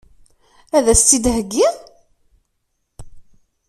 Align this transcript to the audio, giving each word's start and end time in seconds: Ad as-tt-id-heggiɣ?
Ad 0.77 0.85
as-tt-id-heggiɣ? 0.91 1.73